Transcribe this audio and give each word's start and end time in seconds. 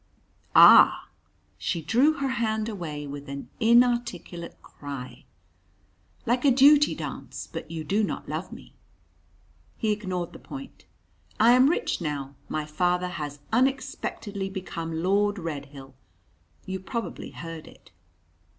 "Ah!" 0.55 1.09
She 1.59 1.79
drew 1.79 2.13
her 2.13 2.29
hand 2.29 2.67
away 2.67 3.05
with 3.05 3.29
an 3.29 3.51
inarticulate 3.59 4.59
cry. 4.63 5.25
"Like 6.25 6.43
a 6.43 6.49
duty 6.49 6.95
dance, 6.95 7.47
but 7.53 7.69
you 7.69 7.83
do 7.83 8.03
not 8.03 8.27
love 8.27 8.51
me?" 8.51 8.73
He 9.77 9.91
ignored 9.91 10.33
the 10.33 10.39
point. 10.39 10.85
"I 11.39 11.51
am 11.51 11.69
rich 11.69 12.01
now 12.01 12.33
my 12.49 12.65
father 12.65 13.09
has 13.09 13.41
unexpectedly 13.53 14.49
become 14.49 15.03
Lord 15.03 15.37
Redhill 15.37 15.93
you 16.65 16.79
probably 16.79 17.29
heard 17.29 17.67
it!" 17.67 17.91